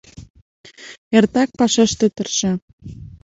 Эртак 1.17 1.49
пашаште 1.59 2.07
тырша 2.15 2.51